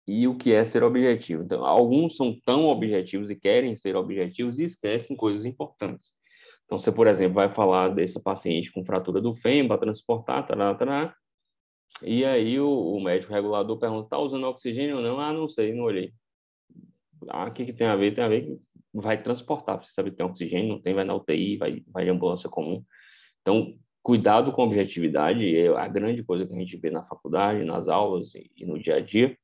e 0.07 0.27
o 0.27 0.39
que 0.39 0.55
é 0.55 0.65
ser 0.65 0.83
objetivo. 0.83 1.43
Então, 1.43 1.67
alguns 1.67 2.17
são 2.17 2.35
tão 2.47 2.65
objetivos 2.65 3.29
e 3.29 3.37
querem 3.37 3.77
ser 3.77 3.95
objetivos 3.95 4.59
e 4.59 4.65
esquecem 4.65 5.15
coisas 5.15 5.45
importantes. 5.45 6.22
Então, 6.65 6.79
você, 6.79 6.91
por 6.91 7.07
exemplo, 7.07 7.35
vai 7.35 7.53
falar 7.53 7.89
dessa 7.89 8.21
paciente 8.21 8.73
com 8.73 8.85
fratura 8.85 9.21
do 9.21 9.35
fêmur 9.35 9.79
transportar, 9.79 10.47
tará, 10.47 10.75
tará, 10.75 11.15
e 12.01 12.25
aí 12.25 12.59
o, 12.59 12.69
o, 12.69 13.01
médico 13.01 13.33
regulador 13.33 13.79
pergunta, 13.79 14.09
tá 14.09 14.19
usando 14.19 14.47
oxigênio 14.47 14.97
ou 14.97 15.03
não? 15.03 15.21
Ah, 15.21 15.33
não 15.33 15.49
sei, 15.49 15.75
não 15.75 15.85
olhei. 15.85 16.13
Ah, 17.29 17.47
o 17.47 17.53
que, 17.53 17.67
que 17.67 17.73
tem 17.73 17.87
a 17.87 17.97
ver? 17.97 18.15
Tem 18.15 18.25
a 18.25 18.29
ver 18.29 18.47
que 18.47 18.61
vai 18.93 19.23
transportar, 19.23 19.83
você 19.83 19.93
sabe 19.93 20.11
se 20.11 20.17
tem 20.17 20.27
oxigênio, 20.27 20.69
não 20.69 20.81
tem, 20.81 20.95
vai 20.95 21.05
na 21.05 21.15
UTI, 21.15 21.57
vai, 21.57 21.83
vai 21.89 22.05
de 22.05 22.11
ambulância 22.11 22.49
comum. 22.49 22.85
Então, 23.41 23.79
cuidado 24.03 24.53
com 24.53 24.63
a 24.63 24.65
objetividade 24.65 25.57
é 25.57 25.69
a 25.69 25.87
grande 25.89 26.25
coisa 26.25 26.47
que 26.47 26.55
a 26.55 26.59
gente 26.59 26.77
vê 26.77 26.91
na 26.91 27.05
faculdade, 27.05 27.65
nas 27.65 27.89
aulas 27.89 28.35
e, 28.35 28.51
e 28.57 28.67
no 28.67 28.79
dia 28.79 28.97
a 28.97 29.01
dia, 29.01 29.37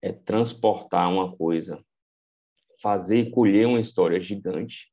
é 0.00 0.12
transportar 0.12 1.10
uma 1.10 1.36
coisa, 1.36 1.82
fazer, 2.80 3.30
colher 3.30 3.66
uma 3.66 3.80
história 3.80 4.20
gigante 4.20 4.92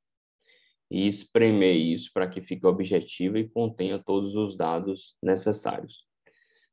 e 0.89 1.08
espremer 1.08 1.75
isso 1.75 2.12
para 2.13 2.27
que 2.27 2.42
fique 2.42 2.65
objetivo 2.65 3.38
e 3.38 3.50
contenha 3.50 4.01
todos 4.04 4.36
os 4.36 4.56
dados 4.56 5.15
necessários. 5.22 6.06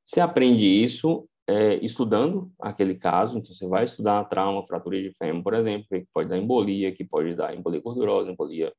Você 0.05 0.21
aprende 0.21 0.65
isso 0.65 1.29
é, 1.47 1.75
estudando 1.77 2.53
aquele 2.61 2.95
caso, 2.95 3.39
então 3.39 3.53
você 3.53 3.67
vai 3.67 3.85
estudar 3.85 4.25
trauma, 4.25 4.67
fratura 4.67 5.01
de 5.01 5.13
fêmur, 5.17 5.43
por 5.43 5.55
exemplo, 5.55 5.87
que 5.89 6.07
pode 6.13 6.29
dar 6.29 6.39
embolia, 6.39 6.93
que 6.93 7.05
pode 7.05 7.35
dar 7.35 7.55
embolia 7.55 7.81
gordurosa, 7.81 8.31
embolia, 8.31 8.73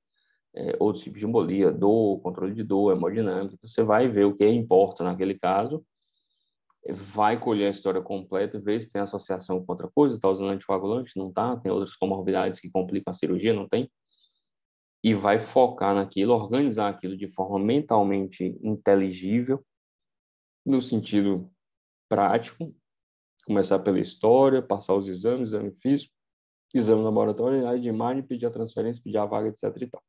é, 0.56 0.76
outros 0.80 1.04
tipos 1.04 1.20
de 1.20 1.26
embolia, 1.26 1.72
dor, 1.72 2.22
controle 2.22 2.54
de 2.54 2.64
dor, 2.64 2.96
hemodinâmica, 2.96 3.56
então 3.56 3.70
você 3.70 3.84
vai 3.84 4.08
ver 4.08 4.26
o 4.26 4.36
que 4.36 4.48
importa 4.48 5.04
naquele 5.04 5.38
caso, 5.38 5.84
vai 7.14 7.40
colher 7.40 7.68
a 7.68 7.72
história 7.72 8.02
completa, 8.02 8.60
ver 8.60 8.82
se 8.82 8.92
tem 8.92 9.02
associação 9.02 9.64
com 9.64 9.72
outra 9.72 9.90
coisa, 9.94 10.16
está 10.16 10.30
usando 10.30 10.50
anticoagulante, 10.50 11.18
não 11.18 11.30
está, 11.30 11.56
tem 11.58 11.72
outras 11.72 11.96
comorbidades 11.96 12.60
que 12.60 12.70
complicam 12.70 13.12
a 13.12 13.14
cirurgia, 13.14 13.54
não 13.54 13.68
tem, 13.68 13.90
e 15.04 15.14
vai 15.14 15.40
focar 15.40 15.94
naquilo, 15.94 16.34
organizar 16.34 16.90
aquilo 16.90 17.18
de 17.18 17.28
forma 17.28 17.60
mentalmente 17.60 18.58
inteligível, 18.64 19.64
no 20.66 20.82
sentido 20.82 21.52
prático, 22.08 22.74
Começar 23.46 23.80
pela 23.80 24.00
história, 24.00 24.62
passar 24.62 24.94
os 24.96 25.08
exames, 25.08 25.50
exame 25.50 25.72
físico, 25.82 26.14
exame 26.74 27.02
laboratorial 27.02 27.78
de 27.78 27.90
imagem, 27.90 28.24
pedir 28.24 28.46
a 28.46 28.52
transferência, 28.52 29.04
pedir 29.04 29.18
a 29.18 29.26
vaga, 29.26 29.50
etc. 29.50 29.64
E 29.82 29.88
tal. 29.88 30.02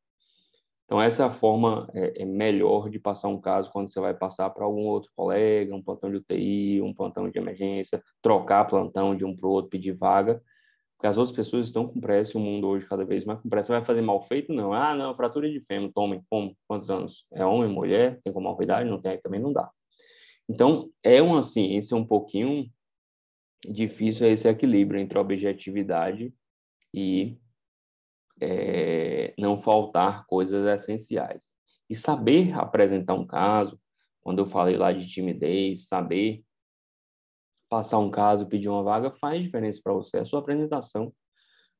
Então, 0.84 1.02
essa 1.02 1.24
é 1.24 1.26
a 1.26 1.30
forma 1.30 1.88
é, 1.94 2.22
é 2.22 2.24
melhor 2.24 2.88
de 2.88 2.98
passar 3.00 3.28
um 3.28 3.40
caso 3.40 3.70
quando 3.72 3.90
você 3.90 3.98
vai 3.98 4.14
passar 4.14 4.50
para 4.50 4.64
algum 4.64 4.86
outro 4.86 5.10
colega, 5.16 5.74
um 5.74 5.82
plantão 5.82 6.10
de 6.10 6.18
UTI, 6.18 6.80
um 6.80 6.94
plantão 6.94 7.28
de 7.28 7.36
emergência, 7.36 8.00
trocar 8.22 8.66
plantão 8.66 9.16
de 9.16 9.24
um 9.24 9.34
para 9.36 9.48
o 9.48 9.50
outro, 9.50 9.70
pedir 9.70 9.92
vaga, 9.92 10.40
porque 11.04 11.08
as 11.08 11.18
outras 11.18 11.37
pessoas 11.37 11.66
estão 11.66 11.87
com 11.87 12.00
pressa, 12.00 12.38
o 12.38 12.40
mundo 12.40 12.66
hoje 12.66 12.87
cada 12.87 13.04
vez 13.04 13.26
mais 13.26 13.38
com 13.38 13.46
pressa. 13.46 13.75
Vai 13.75 13.84
fazer 13.84 14.00
mal 14.00 14.23
feito? 14.23 14.54
Não. 14.54 14.73
Ah, 14.73 14.94
não, 14.94 15.14
fratura 15.14 15.50
de 15.50 15.61
fêmur, 15.61 15.92
tome, 15.92 16.23
como? 16.30 16.56
Quantos 16.66 16.88
anos? 16.88 17.26
É 17.30 17.44
homem, 17.44 17.68
mulher? 17.68 18.23
Tem 18.25 18.32
comorbidade? 18.32 18.88
Não 18.88 18.99
tem, 18.99 19.12
aí 19.12 19.18
também 19.18 19.38
não 19.38 19.52
dá. 19.52 19.70
Então, 20.49 20.90
é 21.02 21.20
uma 21.20 21.42
ciência 21.42 21.94
um 21.94 22.06
pouquinho 22.06 22.70
difícil 23.66 24.26
esse 24.28 24.49
equilíbrio 24.49 24.99
entre 24.99 25.18
objetividade 25.18 26.32
e 26.94 27.37
é, 28.40 29.34
não 29.37 29.58
faltar 29.58 30.25
coisas 30.26 30.66
essenciais. 30.66 31.49
E 31.90 31.94
saber 31.94 32.58
apresentar 32.58 33.12
um 33.12 33.26
caso, 33.26 33.78
quando 34.23 34.38
eu 34.38 34.46
falei 34.46 34.78
lá 34.78 34.90
de 34.90 35.06
timidez, 35.06 35.87
saber 35.87 36.42
passar 37.75 37.99
um 37.99 38.09
caso, 38.09 38.47
pedir 38.47 38.69
uma 38.69 38.85
vaga, 38.85 39.11
faz 39.11 39.43
diferença 39.43 39.81
para 39.83 39.93
você. 39.93 40.19
A 40.19 40.25
sua 40.25 40.38
apresentação, 40.38 41.12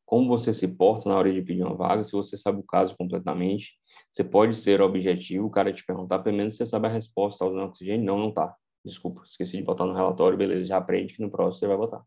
como 0.05 0.27
você 0.27 0.53
se 0.53 0.67
porta 0.67 1.09
na 1.09 1.17
hora 1.17 1.33
de 1.33 1.41
pedir 1.41 1.63
uma 1.63 1.77
vaga, 1.77 2.03
se 2.03 2.11
você 2.11 2.37
sabe 2.37 2.59
o 2.59 2.65
caso 2.65 2.97
completamente, 2.97 3.75
você 4.11 4.25
pode 4.25 4.57
ser 4.57 4.83
objetivo, 4.83 5.47
o 5.47 5.51
cara 5.51 5.73
te 5.73 5.87
perguntar, 5.87 6.19
pelo 6.19 6.37
menos 6.37 6.57
você 6.57 6.67
sabe 6.67 6.89
a 6.89 6.91
resposta, 6.91 7.45
tá 7.45 7.51
usando 7.51 7.69
oxigênio? 7.69 8.05
Não, 8.05 8.19
não 8.19 8.33
tá. 8.33 8.57
Desculpa, 8.85 9.23
esqueci 9.25 9.59
de 9.59 9.63
botar 9.63 9.87
no 9.87 9.95
relatório, 9.95 10.37
beleza, 10.37 10.67
já 10.67 10.79
aprende 10.79 11.15
que 11.15 11.23
no 11.23 11.31
próximo 11.31 11.61
você 11.61 11.67
vai 11.69 11.77
botar. 11.77 12.03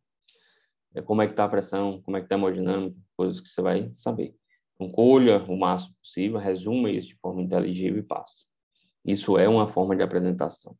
É 0.93 1.01
como 1.01 1.21
é 1.21 1.27
que 1.27 1.33
tá 1.33 1.45
a 1.45 1.49
pressão, 1.49 2.01
como 2.01 2.17
é 2.17 2.21
que 2.21 2.27
tá 2.27 2.35
a 2.35 2.37
hemodinâmica, 2.37 2.99
coisas 3.15 3.39
que 3.39 3.47
você 3.47 3.61
vai 3.61 3.89
saber. 3.93 4.35
Então, 4.75 4.91
colha 4.91 5.45
o 5.45 5.57
máximo 5.57 5.95
possível, 6.03 6.37
resuma 6.37 6.91
isso 6.91 7.07
de 7.07 7.15
forma 7.15 7.41
inteligível 7.41 7.99
e 7.99 8.03
passe. 8.03 8.47
Isso 9.05 9.37
é 9.37 9.47
uma 9.47 9.71
forma 9.71 9.95
de 9.95 10.03
apresentação. 10.03 10.75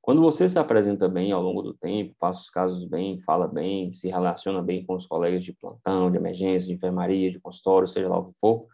Quando 0.00 0.22
você 0.22 0.48
se 0.48 0.58
apresenta 0.58 1.08
bem 1.08 1.32
ao 1.32 1.42
longo 1.42 1.60
do 1.60 1.74
tempo, 1.74 2.14
passa 2.18 2.40
os 2.40 2.50
casos 2.50 2.84
bem, 2.84 3.20
fala 3.20 3.46
bem, 3.46 3.92
se 3.92 4.08
relaciona 4.08 4.62
bem 4.62 4.84
com 4.84 4.94
os 4.94 5.06
colegas 5.06 5.44
de 5.44 5.52
plantão, 5.52 6.10
de 6.10 6.16
emergência, 6.16 6.68
de 6.68 6.74
enfermaria, 6.74 7.30
de 7.30 7.40
consultório, 7.40 7.86
seja 7.86 8.08
lá 8.08 8.18
o 8.18 8.30
que 8.30 8.38
for, 8.38 8.66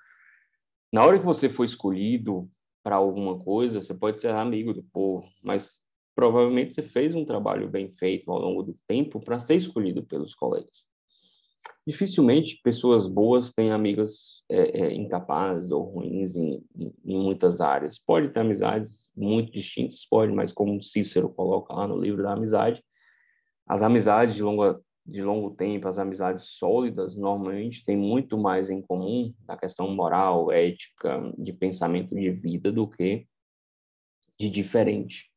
na 0.95 1.04
hora 1.04 1.19
que 1.19 1.25
você 1.25 1.49
for 1.49 1.64
escolhido 1.64 2.49
para 2.81 2.95
alguma 2.95 3.37
coisa, 3.37 3.83
você 3.83 3.93
pode 3.93 4.21
ser 4.21 4.28
amigo 4.28 4.73
do 4.73 4.85
povo, 4.85 5.26
mas 5.43 5.81
provavelmente 6.14 6.73
você 6.73 6.83
fez 6.83 7.16
um 7.16 7.25
trabalho 7.25 7.69
bem 7.69 7.90
feito 7.90 8.31
ao 8.31 8.38
longo 8.38 8.62
do 8.62 8.78
tempo 8.87 9.19
para 9.19 9.40
ser 9.40 9.57
escolhido 9.57 10.04
pelos 10.04 10.37
colegas. 10.37 10.87
Dificilmente 11.87 12.61
pessoas 12.62 13.06
boas 13.06 13.52
têm 13.52 13.71
amigas 13.71 14.42
é, 14.49 14.80
é, 14.80 14.94
incapazes 14.94 15.71
ou 15.71 15.83
ruins 15.83 16.35
em, 16.35 16.64
em, 16.76 16.94
em, 17.04 17.18
muitas 17.23 17.61
áreas. 17.61 17.99
Pode 17.99 18.30
ter 18.30 18.40
amizades 18.40 19.11
muito 19.14 19.52
distintas, 19.52 20.04
pode, 20.06 20.33
mas 20.33 20.50
como 20.50 20.83
Cícero 20.83 21.28
coloca 21.28 21.75
lá 21.75 21.87
no 21.87 21.99
livro 21.99 22.23
da 22.23 22.33
amizade, 22.33 22.83
as 23.66 23.83
amizades 23.83 24.35
de, 24.35 24.42
longa, 24.42 24.80
de 25.06 25.23
longo 25.23 25.50
tempo, 25.50 25.87
as 25.87 25.99
amizades 25.99 26.44
sólidas, 26.56 27.16
normalmente 27.16 27.85
têm 27.85 27.97
muito 27.97 28.38
mais 28.38 28.71
em 28.71 28.80
comum 28.80 29.33
na 29.47 29.56
questão 29.56 29.88
moral, 29.94 30.50
ética, 30.50 31.33
de 31.38 31.52
pensamento 31.52 32.14
de 32.14 32.30
vida 32.30 32.73
do 32.73 32.88
que 32.88 33.26
de 34.38 34.50
diferente. 34.50 35.30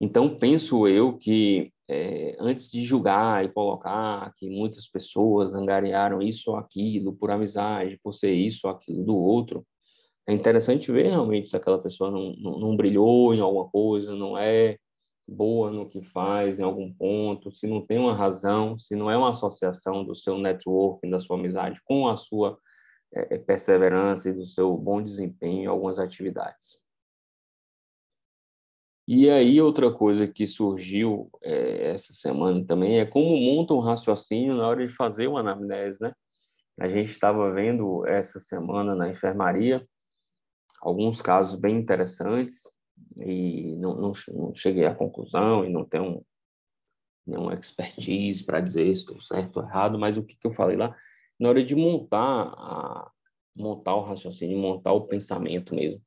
Então, 0.00 0.36
penso 0.36 0.86
eu 0.86 1.16
que 1.16 1.73
é, 1.88 2.36
antes 2.40 2.70
de 2.70 2.82
julgar 2.82 3.44
e 3.44 3.48
colocar 3.48 4.32
que 4.36 4.48
muitas 4.48 4.88
pessoas 4.88 5.54
angariaram 5.54 6.22
isso 6.22 6.50
ou 6.50 6.56
aquilo 6.56 7.14
por 7.14 7.30
amizade, 7.30 8.00
por 8.02 8.14
ser 8.14 8.32
isso 8.32 8.66
ou 8.66 8.72
aquilo 8.72 9.04
do 9.04 9.16
outro, 9.16 9.66
é 10.26 10.32
interessante 10.32 10.90
ver 10.90 11.10
realmente 11.10 11.50
se 11.50 11.56
aquela 11.56 11.82
pessoa 11.82 12.10
não, 12.10 12.34
não, 12.36 12.58
não 12.58 12.76
brilhou 12.76 13.34
em 13.34 13.40
alguma 13.40 13.68
coisa, 13.68 14.14
não 14.14 14.38
é 14.38 14.78
boa 15.28 15.70
no 15.70 15.88
que 15.88 16.02
faz 16.02 16.58
em 16.58 16.62
algum 16.62 16.92
ponto, 16.92 17.50
se 17.52 17.66
não 17.66 17.84
tem 17.84 17.98
uma 17.98 18.14
razão, 18.14 18.78
se 18.78 18.94
não 18.96 19.10
é 19.10 19.16
uma 19.16 19.30
associação 19.30 20.04
do 20.04 20.14
seu 20.14 20.38
networking, 20.38 21.10
da 21.10 21.20
sua 21.20 21.36
amizade 21.36 21.80
com 21.84 22.08
a 22.08 22.16
sua 22.16 22.58
é, 23.12 23.38
perseverança 23.38 24.28
e 24.28 24.32
do 24.32 24.46
seu 24.46 24.76
bom 24.76 25.02
desempenho 25.02 25.62
em 25.64 25.66
algumas 25.66 25.98
atividades. 25.98 26.83
E 29.06 29.28
aí, 29.28 29.60
outra 29.60 29.92
coisa 29.92 30.26
que 30.26 30.46
surgiu 30.46 31.30
é, 31.42 31.90
essa 31.90 32.12
semana 32.14 32.64
também 32.64 32.98
é 32.98 33.04
como 33.04 33.36
monta 33.36 33.74
um 33.74 33.80
raciocínio 33.80 34.56
na 34.56 34.66
hora 34.66 34.86
de 34.86 34.92
fazer 34.94 35.26
uma 35.26 35.40
anamnese, 35.40 35.98
né? 36.00 36.12
A 36.80 36.88
gente 36.88 37.10
estava 37.10 37.52
vendo 37.52 38.06
essa 38.06 38.40
semana 38.40 38.94
na 38.94 39.08
enfermaria 39.08 39.86
alguns 40.80 41.22
casos 41.22 41.54
bem 41.58 41.76
interessantes 41.76 42.62
e 43.16 43.74
não, 43.76 43.94
não, 43.94 44.12
não 44.28 44.54
cheguei 44.54 44.84
à 44.84 44.94
conclusão 44.94 45.64
e 45.64 45.70
não 45.70 45.84
tenho 45.84 46.24
nenhuma 47.26 47.54
expertise 47.54 48.44
para 48.44 48.60
dizer 48.60 48.84
se 48.94 49.00
estou 49.00 49.20
certo 49.20 49.58
ou 49.58 49.64
errado, 49.64 49.98
mas 49.98 50.16
o 50.16 50.22
que, 50.22 50.36
que 50.36 50.46
eu 50.46 50.52
falei 50.52 50.76
lá? 50.76 50.94
Na 51.38 51.48
hora 51.48 51.64
de 51.64 51.74
montar, 51.74 52.48
a, 52.48 53.10
montar 53.56 53.94
o 53.94 54.02
raciocínio, 54.02 54.58
montar 54.58 54.92
o 54.92 55.06
pensamento 55.06 55.74
mesmo, 55.74 56.02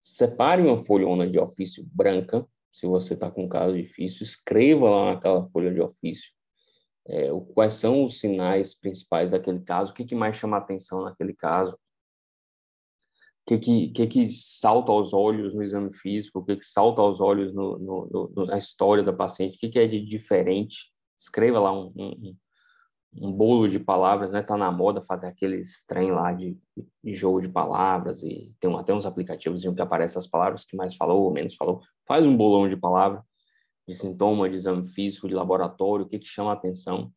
separe 0.00 0.62
uma 0.62 0.84
folhona 0.84 1.28
de 1.28 1.38
ofício 1.38 1.84
branca, 1.92 2.46
se 2.72 2.86
você 2.86 3.14
está 3.14 3.30
com 3.30 3.44
um 3.44 3.48
caso 3.48 3.76
difícil, 3.76 4.22
escreva 4.22 4.88
lá 4.88 5.14
naquela 5.14 5.46
folha 5.48 5.72
de 5.72 5.80
ofício 5.80 6.30
é, 7.10 7.32
o, 7.32 7.40
quais 7.40 7.74
são 7.74 8.04
os 8.04 8.20
sinais 8.20 8.74
principais 8.74 9.32
daquele 9.32 9.60
caso, 9.60 9.90
o 9.90 9.94
que, 9.94 10.04
que 10.04 10.14
mais 10.14 10.36
chama 10.36 10.56
atenção 10.56 11.02
naquele 11.02 11.34
caso, 11.34 11.72
o 11.72 11.78
que, 13.46 13.58
que, 13.58 13.88
que, 13.88 14.06
que 14.06 14.30
salta 14.30 14.92
aos 14.92 15.12
olhos 15.12 15.54
no 15.54 15.62
exame 15.62 15.92
físico, 15.92 16.38
o 16.38 16.44
que, 16.44 16.56
que 16.56 16.64
salta 16.64 17.00
aos 17.00 17.20
olhos 17.20 17.52
no, 17.52 17.78
no, 17.78 18.30
no, 18.34 18.46
na 18.46 18.58
história 18.58 19.02
da 19.02 19.12
paciente, 19.12 19.56
o 19.56 19.58
que, 19.58 19.68
que 19.70 19.78
é 19.78 19.88
de 19.88 20.04
diferente. 20.04 20.92
Escreva 21.18 21.58
lá 21.58 21.72
um, 21.72 21.92
um, 21.96 22.36
um 23.12 23.32
bolo 23.32 23.68
de 23.68 23.78
palavras, 23.78 24.30
né? 24.30 24.42
Tá 24.42 24.56
na 24.56 24.70
moda 24.70 25.02
fazer 25.02 25.26
aqueles 25.26 25.84
trem 25.86 26.12
lá 26.12 26.32
de, 26.32 26.56
de 27.02 27.14
jogo 27.14 27.40
de 27.40 27.48
palavras 27.48 28.22
e 28.22 28.54
tem 28.60 28.74
até 28.76 28.94
uns 28.94 29.06
aplicativos 29.06 29.64
em 29.64 29.74
que 29.74 29.82
aparecem 29.82 30.18
as 30.18 30.26
palavras 30.26 30.64
que 30.64 30.76
mais 30.76 30.94
falou 30.94 31.24
ou 31.24 31.32
menos 31.32 31.54
falou. 31.56 31.80
Faz 32.06 32.24
um 32.24 32.36
bolão 32.36 32.68
de 32.68 32.76
palavra, 32.76 33.22
de 33.88 33.94
sintoma, 33.94 34.48
de 34.48 34.56
exame 34.56 34.86
físico, 34.88 35.28
de 35.28 35.34
laboratório, 35.34 36.04
o 36.04 36.08
que 36.08 36.18
que 36.18 36.26
chama 36.26 36.50
a 36.50 36.54
atenção 36.54 37.12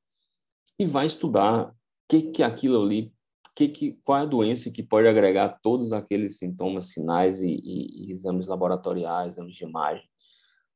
e 0.78 0.86
vai 0.86 1.06
estudar 1.06 1.70
o 1.70 1.74
que 2.10 2.22
que 2.32 2.44
aquilo 2.44 2.82
ali, 2.82 3.14
que 3.56 3.70
que 3.70 3.94
qual 4.04 4.20
é 4.20 4.22
a 4.22 4.26
doença 4.26 4.72
que 4.72 4.84
pode 4.84 5.08
agregar 5.08 5.60
todos 5.62 5.94
aqueles 5.94 6.38
sintomas, 6.38 6.90
sinais 6.92 7.42
e, 7.42 7.48
e, 7.48 8.08
e 8.08 8.12
exames 8.12 8.48
laboratoriais, 8.48 9.34
exames 9.34 9.56
de 9.56 9.64
imagem. 9.64 10.04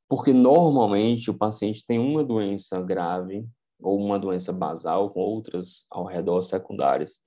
Porque 0.07 0.31
normalmente 0.31 1.29
o 1.29 1.37
paciente 1.37 1.85
tem 1.85 1.99
uma 1.99 2.23
doença 2.23 2.81
grave 2.81 3.45
ou 3.79 3.99
uma 3.99 4.19
doença 4.19 4.51
basal 4.51 5.09
com 5.11 5.19
outras 5.19 5.85
ao 5.89 6.05
redor 6.05 6.41
secundárias. 6.43 7.21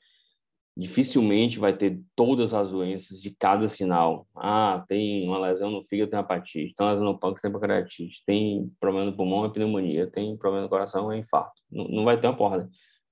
Dificilmente 0.76 1.58
vai 1.58 1.76
ter 1.76 2.00
todas 2.16 2.54
as 2.54 2.70
doenças 2.70 3.20
de 3.20 3.30
cada 3.32 3.68
sinal. 3.68 4.26
Ah, 4.34 4.84
tem 4.88 5.28
uma 5.28 5.38
lesão 5.38 5.70
no 5.70 5.84
fígado, 5.84 6.10
tem 6.10 6.20
hepatite, 6.20 6.74
tem 6.74 6.86
uma 6.86 6.92
lesão 6.92 7.06
no 7.06 7.18
pâncreas, 7.18 7.42
tem 7.42 7.52
pancreatite, 7.52 8.22
tem 8.24 8.72
problema 8.80 9.10
no 9.10 9.16
pulmão, 9.16 9.44
é 9.44 9.50
pneumonia, 9.50 10.10
tem 10.10 10.36
problema 10.36 10.64
no 10.64 10.70
coração, 10.70 11.10
é 11.12 11.18
infarto. 11.18 11.60
Não, 11.70 11.84
não 11.88 12.04
vai 12.04 12.20
ter 12.20 12.28
uma 12.28 12.36
porra. 12.36 12.68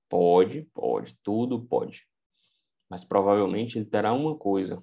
Pode, 0.09 0.63
pode, 0.73 1.15
tudo 1.21 1.61
pode. 1.65 2.03
Mas 2.89 3.03
provavelmente 3.03 3.77
ele 3.77 3.85
terá 3.85 4.13
uma 4.13 4.35
coisa 4.35 4.81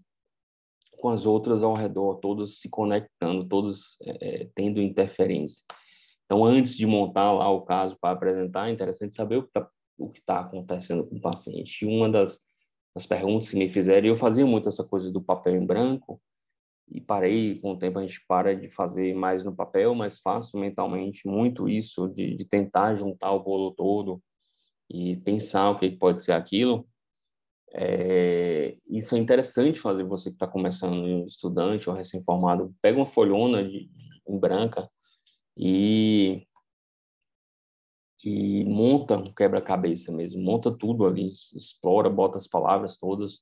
com 1.01 1.09
as 1.09 1.27
outras 1.27 1.63
ao 1.63 1.75
redor, 1.75 2.17
todas 2.17 2.61
se 2.61 2.69
conectando, 2.69 3.47
todas 3.49 3.97
é, 4.03 4.49
tendo 4.55 4.81
interferência. 4.81 5.65
Então, 6.27 6.45
antes 6.45 6.77
de 6.77 6.85
montar 6.85 7.33
lá 7.33 7.49
o 7.49 7.63
caso 7.63 7.97
para 8.01 8.13
apresentar, 8.13 8.69
é 8.69 8.73
interessante 8.73 9.15
saber 9.15 9.37
o 9.37 9.43
que 9.43 9.49
está 9.49 9.71
está 10.19 10.41
acontecendo 10.41 11.07
com 11.07 11.17
o 11.17 11.21
paciente. 11.21 11.85
E 11.85 11.89
uma 11.89 12.11
das, 12.11 12.39
das 12.95 13.07
perguntas 13.07 13.49
que 13.49 13.57
me 13.57 13.73
fizeram, 13.73 14.07
e 14.07 14.11
eu 14.11 14.17
fazia 14.17 14.45
muito 14.45 14.69
essa 14.69 14.85
coisa 14.85 15.11
do 15.11 15.23
papel 15.23 15.57
em 15.57 15.65
branco, 15.65 16.21
e 16.89 17.01
parei, 17.01 17.59
com 17.61 17.73
o 17.73 17.79
tempo 17.79 17.99
a 17.99 18.03
gente 18.03 18.25
para 18.29 18.55
de 18.55 18.69
fazer 18.69 19.15
mais 19.15 19.43
no 19.45 19.55
papel, 19.55 19.95
mas 19.95 20.21
faço 20.21 20.57
mentalmente 20.57 21.27
muito 21.27 21.69
isso, 21.69 22.09
de, 22.09 22.37
de 22.37 22.45
tentar 22.45 22.95
juntar 22.95 23.33
o 23.33 23.43
bolo 23.43 23.73
todo 23.73 24.23
e 24.89 25.17
pensar 25.17 25.71
o 25.71 25.79
que 25.79 25.91
pode 25.91 26.23
ser 26.23 26.33
aquilo. 26.33 26.87
É, 27.73 28.77
isso 28.89 29.17
é 29.17 29.19
interessante 29.19 29.81
fazer 29.81 30.05
você 30.05 30.31
que 30.31 30.37
está 30.37 30.47
começando, 30.47 31.27
estudante 31.27 31.91
ou 31.91 31.97
recém-formado, 31.97 32.75
pega 32.81 32.99
uma 32.99 33.07
folhona 33.07 33.65
de, 33.69 33.91
em 34.29 34.39
branca 34.39 34.89
e, 35.57 36.47
e 38.25 38.65
monta 38.65 39.17
um 39.17 39.25
quebra-cabeça 39.25 40.13
mesmo, 40.13 40.43
monta 40.43 40.71
tudo 40.77 41.07
ali, 41.07 41.31
explora, 41.55 42.11
bota 42.11 42.39
as 42.39 42.47
palavras 42.47 42.99
todas, 42.99 43.41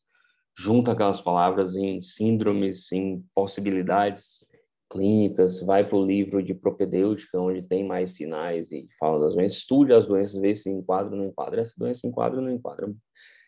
junta 0.56 0.92
aquelas 0.92 1.20
palavras 1.20 1.74
em 1.76 2.00
síndromes, 2.00 2.90
em 2.92 3.24
possibilidades, 3.34 4.46
clínicas, 4.90 5.60
vai 5.60 5.86
para 5.86 5.96
o 5.96 6.06
livro 6.06 6.40
de 6.42 6.54
propedêutica, 6.54 7.40
onde 7.40 7.62
tem 7.62 7.84
mais 7.84 8.10
sinais 8.10 8.70
e 8.70 8.86
fala 8.98 9.18
das 9.18 9.34
doenças, 9.34 9.58
estude 9.58 9.92
as 9.92 10.06
doenças, 10.06 10.40
vê 10.40 10.54
se 10.54 10.70
enquadra 10.70 11.10
ou 11.10 11.16
não 11.16 11.26
enquadra, 11.26 11.60
essa 11.60 11.74
doença 11.76 12.06
enquadra 12.06 12.38
ou 12.38 12.44
não 12.44 12.52
enquadra. 12.52 12.92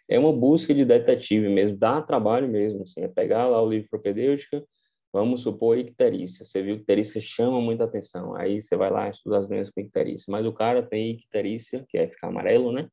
É 0.09 0.19
uma 0.19 0.33
busca 0.33 0.75
de 0.75 0.85
detetive 0.85 1.49
mesmo, 1.49 1.77
dá 1.77 2.03
trabalho 2.03 2.49
mesmo, 2.49 2.83
assim, 2.83 3.01
é 3.01 3.09
pegar 3.09 3.47
lá 3.49 3.63
o 3.63 3.71
livro 3.71 3.89
propedêutica, 3.89 4.65
vamos 5.17 5.43
supor 5.43 5.79
icterícia, 5.79 6.45
você 6.45 6.63
viu 6.63 6.77
que 6.77 6.83
icterícia 6.83 7.21
chama 7.21 7.61
muita 7.61 7.85
atenção, 7.85 8.35
aí 8.37 8.61
você 8.61 8.77
vai 8.77 8.91
lá 8.91 9.07
e 9.07 9.11
estuda 9.11 9.39
as 9.39 9.49
doenças 9.49 9.73
com 9.73 9.81
icterícia, 9.81 10.27
mas 10.29 10.45
o 10.47 10.53
cara 10.53 10.83
tem 10.83 11.13
icterícia, 11.13 11.85
que 11.89 11.97
é 11.99 12.07
ficar 12.09 12.29
amarelo, 12.29 12.71
né? 12.73 12.89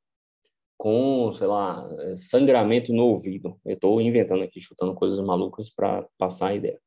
Com, 0.77 1.33
sei 1.33 1.47
lá, 1.47 1.87
sangramento 2.15 2.93
no 2.93 3.05
ouvido. 3.05 3.59
Eu 3.65 3.75
estou 3.75 4.01
inventando 4.01 4.43
aqui, 4.43 4.61
chutando 4.61 4.93
coisas 4.95 5.19
malucas 5.19 5.69
para 5.69 6.07
passar 6.17 6.47
a 6.47 6.55
ideia 6.55 6.79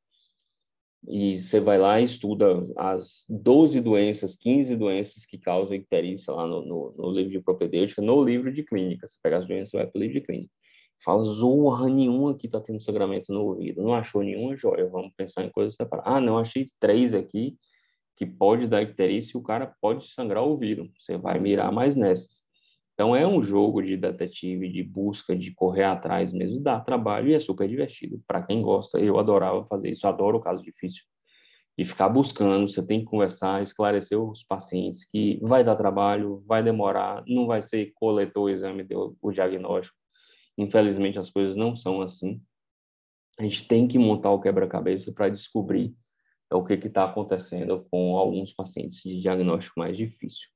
e 1.08 1.40
você 1.40 1.60
vai 1.60 1.78
lá 1.78 2.00
e 2.00 2.04
estuda 2.04 2.66
as 2.76 3.24
12 3.28 3.80
doenças, 3.80 4.34
15 4.34 4.76
doenças 4.76 5.24
que 5.24 5.38
causam 5.38 5.76
icterícia 5.76 6.32
lá 6.32 6.46
no, 6.46 6.64
no, 6.64 6.94
no, 6.96 7.10
livro 7.12 7.30
de 7.30 7.40
propedêutica, 7.40 8.02
no 8.02 8.22
livro 8.24 8.52
de 8.52 8.64
clínica. 8.64 9.06
Você 9.06 9.16
pega 9.22 9.38
as 9.38 9.46
doenças 9.46 9.72
e 9.72 9.76
vai 9.76 9.86
para 9.86 9.98
o 9.98 10.02
livro 10.02 10.20
de 10.20 10.26
clínica. 10.26 10.50
Fala, 11.04 11.22
zorra 11.24 11.88
nenhuma 11.88 12.32
aqui 12.32 12.46
está 12.46 12.60
tendo 12.60 12.80
sangramento 12.80 13.32
no 13.32 13.42
ouvido. 13.44 13.82
Não 13.82 13.94
achou 13.94 14.22
nenhuma 14.22 14.56
joia, 14.56 14.88
vamos 14.88 15.12
pensar 15.16 15.44
em 15.44 15.50
coisas 15.50 15.74
separadas. 15.74 16.12
Ah, 16.12 16.20
não, 16.20 16.38
achei 16.38 16.68
três 16.80 17.14
aqui 17.14 17.56
que 18.16 18.26
pode 18.26 18.66
dar 18.66 18.82
icterícia 18.82 19.36
e 19.36 19.40
o 19.40 19.42
cara 19.42 19.74
pode 19.80 20.10
sangrar 20.12 20.42
o 20.42 20.50
ouvido. 20.50 20.90
Você 20.98 21.16
vai 21.16 21.38
mirar 21.38 21.70
mais 21.70 21.96
nessas. 21.96 22.46
Então 22.94 23.14
é 23.14 23.26
um 23.26 23.42
jogo 23.42 23.82
de 23.82 23.94
detetive, 23.94 24.70
de 24.72 24.82
busca, 24.82 25.36
de 25.36 25.52
correr 25.54 25.84
atrás 25.84 26.32
mesmo, 26.32 26.62
dá 26.62 26.80
trabalho 26.80 27.28
e 27.28 27.34
é 27.34 27.40
super 27.40 27.68
divertido. 27.68 28.22
Para 28.26 28.42
quem 28.42 28.62
gosta, 28.62 28.98
eu 28.98 29.18
adorava 29.18 29.66
fazer 29.66 29.90
isso, 29.90 30.06
adoro 30.06 30.38
o 30.38 30.40
caso 30.40 30.62
difícil. 30.62 31.04
E 31.76 31.84
ficar 31.84 32.08
buscando, 32.08 32.70
você 32.70 32.84
tem 32.84 33.00
que 33.00 33.04
conversar, 33.04 33.62
esclarecer 33.62 34.18
os 34.18 34.42
pacientes 34.42 35.04
que 35.04 35.38
vai 35.42 35.62
dar 35.62 35.76
trabalho, 35.76 36.42
vai 36.46 36.62
demorar, 36.62 37.22
não 37.28 37.46
vai 37.46 37.62
ser 37.62 37.92
coletou 37.94 38.44
o 38.44 38.48
exame, 38.48 38.82
deu 38.82 39.14
o 39.20 39.30
diagnóstico. 39.30 39.94
Infelizmente 40.56 41.18
as 41.18 41.30
coisas 41.30 41.56
não 41.56 41.76
são 41.76 42.00
assim. 42.00 42.40
A 43.38 43.42
gente 43.42 43.66
tem 43.66 43.86
que 43.86 43.98
montar 43.98 44.30
o 44.30 44.40
quebra-cabeça 44.40 45.12
para 45.12 45.28
descobrir 45.28 45.94
o 46.52 46.64
que 46.64 46.74
está 46.74 47.04
acontecendo 47.04 47.86
com 47.90 48.16
alguns 48.16 48.52
pacientes 48.52 49.02
de 49.02 49.20
diagnóstico 49.20 49.78
mais 49.80 49.96
difícil. 49.96 50.48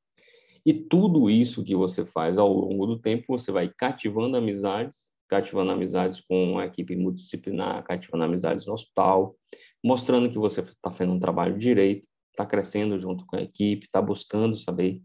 E 0.64 0.74
tudo 0.74 1.30
isso 1.30 1.64
que 1.64 1.74
você 1.74 2.04
faz 2.04 2.38
ao 2.38 2.52
longo 2.52 2.86
do 2.86 2.98
tempo, 2.98 3.24
você 3.28 3.50
vai 3.50 3.68
cativando 3.68 4.36
amizades, 4.36 5.10
cativando 5.28 5.70
amizades 5.70 6.20
com 6.20 6.58
a 6.58 6.66
equipe 6.66 6.96
multidisciplinar, 6.96 7.82
cativando 7.84 8.24
amizades 8.24 8.66
no 8.66 8.74
hospital, 8.74 9.36
mostrando 9.82 10.30
que 10.30 10.38
você 10.38 10.60
está 10.60 10.90
fazendo 10.90 11.14
um 11.14 11.20
trabalho 11.20 11.58
direito, 11.58 12.06
está 12.30 12.44
crescendo 12.44 13.00
junto 13.00 13.24
com 13.26 13.36
a 13.36 13.42
equipe, 13.42 13.86
está 13.86 14.00
buscando 14.02 14.56
saber 14.56 15.02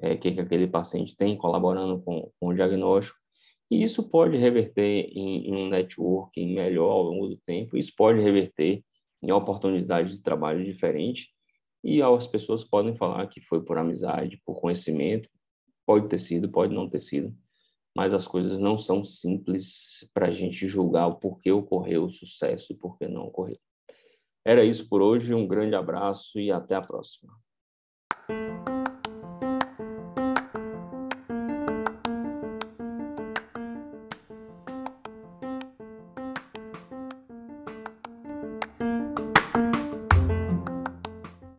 é, 0.00 0.12
o 0.12 0.18
que, 0.18 0.32
que 0.32 0.40
aquele 0.40 0.66
paciente 0.66 1.16
tem, 1.16 1.36
colaborando 1.36 2.02
com, 2.02 2.30
com 2.38 2.48
o 2.48 2.54
diagnóstico. 2.54 3.18
E 3.70 3.82
isso 3.82 4.02
pode 4.02 4.36
reverter 4.36 5.10
em, 5.12 5.48
em 5.48 5.54
um 5.54 5.68
networking 5.68 6.54
melhor 6.54 6.90
ao 6.90 7.02
longo 7.02 7.28
do 7.28 7.36
tempo, 7.36 7.76
isso 7.76 7.92
pode 7.96 8.20
reverter 8.20 8.82
em 9.22 9.30
oportunidades 9.30 10.16
de 10.16 10.22
trabalho 10.22 10.64
diferentes 10.64 11.28
e 11.84 12.02
as 12.02 12.26
pessoas 12.26 12.64
podem 12.64 12.96
falar 12.96 13.26
que 13.28 13.40
foi 13.40 13.62
por 13.62 13.78
amizade, 13.78 14.40
por 14.44 14.60
conhecimento, 14.60 15.28
pode 15.86 16.08
ter 16.08 16.18
sido, 16.18 16.50
pode 16.50 16.74
não 16.74 16.88
ter 16.88 17.00
sido, 17.00 17.34
mas 17.96 18.12
as 18.12 18.26
coisas 18.26 18.58
não 18.58 18.78
são 18.78 19.04
simples 19.04 20.08
para 20.12 20.28
a 20.28 20.30
gente 20.30 20.66
julgar 20.66 21.06
o 21.06 21.16
porquê 21.16 21.50
ocorreu 21.50 22.04
o 22.04 22.10
sucesso 22.10 22.72
e 22.72 22.78
por 22.78 22.98
que 22.98 23.06
não 23.06 23.26
ocorreu. 23.26 23.58
Era 24.44 24.64
isso 24.64 24.88
por 24.88 25.02
hoje, 25.02 25.34
um 25.34 25.46
grande 25.46 25.74
abraço 25.74 26.38
e 26.40 26.50
até 26.50 26.74
a 26.74 26.82
próxima. 26.82 27.32